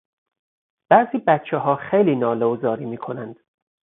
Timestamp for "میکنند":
2.85-3.35